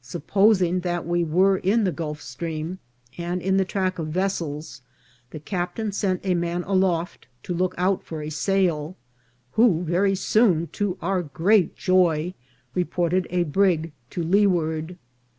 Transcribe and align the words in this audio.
Supposing 0.00 0.80
that 0.80 1.04
we 1.06 1.22
were 1.22 1.58
in 1.58 1.84
the 1.84 1.92
Gulf 1.92 2.22
Stream 2.22 2.78
and 3.18 3.42
in 3.42 3.58
the 3.58 3.64
track 3.66 3.98
of 3.98 4.06
vessels, 4.08 4.80
the 5.32 5.38
captain 5.38 5.92
sent 5.92 6.24
a 6.24 6.32
man 6.34 6.62
aloft 6.62 7.26
to 7.42 7.52
look 7.52 7.74
out 7.76 8.02
for 8.02 8.22
a 8.22 8.30
sail, 8.30 8.96
who 9.52 9.82
very 9.82 10.14
soon, 10.14 10.68
to 10.68 10.96
our 11.02 11.20
great 11.22 11.76
joy, 11.76 12.32
reported 12.74 13.26
a 13.28 13.44
brig 13.44 13.92
to 14.08 14.22
leeward. 14.22 14.96